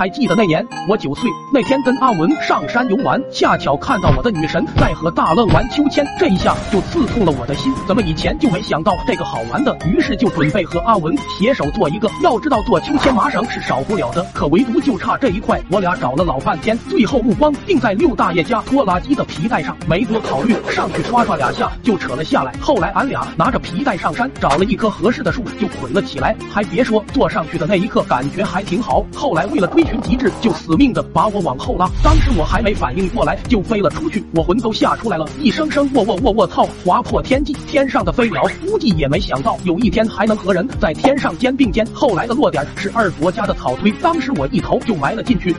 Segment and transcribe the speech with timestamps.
[0.00, 7.70] 还记得那年我九岁那天，跟阿文上山游玩，恰巧看到我的女神在和大愣玩秋千，这一下就刺痛了我的心。
[7.86, 9.76] 怎么以前就没想到这个好玩的？
[9.84, 12.10] 于是就准备和阿文携手做一个。
[12.22, 15.60] 要知道做秋千麻绳是少不了的，可唯独就差这一块。
[15.70, 22.54] 我俩找了老半天，最后目光定在六大爷家拖拉机的皮带上，没多考虑，上去刷刷两下就扯了下来。
[22.58, 26.34] 后来俺俩拿着皮带上山，找了一棵合适的树就捆了起来。
[26.50, 29.04] 还别说，坐上去的那一刻感觉还挺好。
[29.14, 31.90] 后来为了追寻极致，就死命的把我往后拉。
[32.02, 37.52] 当时我还没反应过来，就飞了出去，我魂都吓出来了，一声声卧卧卧卧操，划破天际。
[37.66, 41.84] 天上的飞鸟估计也没想到有一天还能和人在天上肩并肩。
[41.92, 45.54] 后来的落点是二伯家的草堆，当时我一头就埋了进去。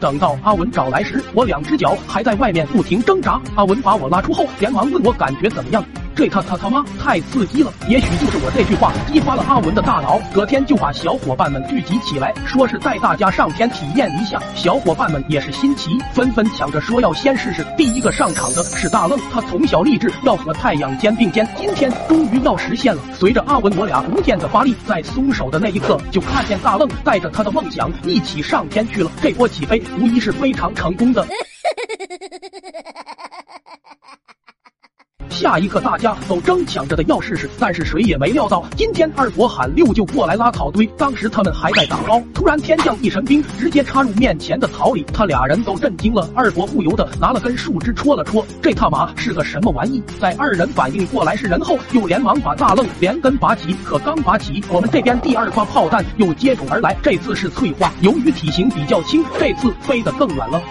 [0.00, 3.40] 等到阿文找来时，我两只脚还在外面不停挣扎。
[3.54, 5.82] 阿文把我拉出后，连忙问我感觉怎么样。
[6.14, 7.72] 这他他他妈太刺激了！
[7.88, 14.40] 也许就是我这句话激发了阿文的大脑，隔天就把小伙伴们聚集起来，说是带大家上天体验一下。
[14.54, 17.64] 小伙伴们也是新奇，纷纷抢着说要先试试。
[17.76, 23.02] 第一个上场的是大愣，他从小立志要和太阳肩并肩，今天终于要实现了。
[23.14, 29.10] 随着阿文我俩逐渐的发力，在松手的那一刻，就看见大愣带着他的梦想一起上天去了。
[29.22, 31.26] 这波起飞无疑是非常成功的。
[35.42, 40.86] 下一刻，大家都争抢着的要试试，但是谁也没料到，今天二伯喊六舅过来拉草堆。
[40.96, 46.30] 当时他们还在打包，突然天降一神兵，直接插入面前的草里，他俩人都震惊了。
[46.32, 50.00] 二伯不由得拿了根树枝戳了戳，这他妈是个什么玩意？
[50.20, 53.74] 在二人反应过来是人后，又连忙把大愣连根拔起。
[53.84, 60.62] 可刚拔起，我们这边第二发炮弹又接踵而来，这次是翠花，由于体型比较轻，这次飞得更远了。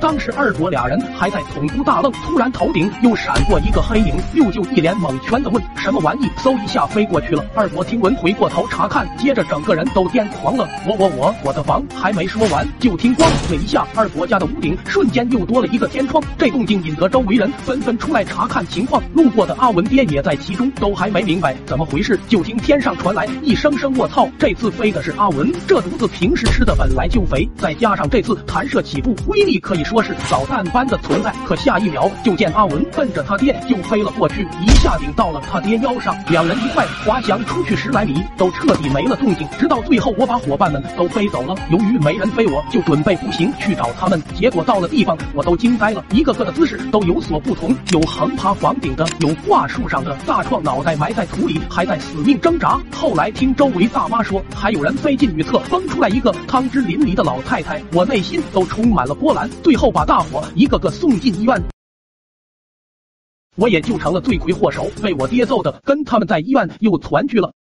[0.00, 7.44] 当时二伯俩人还在捅咕大愣，突然头顶又闪过一个黑影，六舅一脸蒙圈的问：“什么玩意？”嗖一下飞过去了。
[7.54, 10.68] 二伯听闻回过头查看，接着整个人都癫狂了。
[10.86, 16.22] 我我我我的房还没说完，就听咣的一下，二伯家的屋顶瞬间又多了一个天窗。
[16.38, 19.02] 这动静引得周围人纷纷出来查看情况。
[19.14, 25.52] 路过的阿文爹也在其中，都还没明白怎么回事，就听天上传来一声声“卧槽”，这次飞的是阿文。
[25.66, 29.87] 这犊子平时吃的本来就肥，再加上这次弹射起步威力可以。
[29.88, 39.48] 说是导弹般的存在，可下一秒就见阿文奔着他爹就飞了过去，一下顶到了他爹腰上，两人一块滑翔出去十来米，都彻底没了动静。
[39.58, 41.54] 直到最后，我把伙伴们都飞走了。
[41.70, 44.22] 由于没人飞，我就准备步行去找他们。
[44.34, 52.78] 结果到了地方，我都惊呆了，一个个的姿势都有所不同，有横爬房顶的，有挂树上的，大创脑袋埋在土里，还在死命挣扎。
[52.94, 59.48] 后来听周围大妈说，还有人飞进女厕，崩出来一个汤汁淋漓的老太太，我内心都充满了波澜。
[59.62, 61.62] 最后把大伙一个个送进医院，
[63.54, 67.54] 我也就成了罪魁祸首，被我爹揍的，跟他们在医院又团聚了。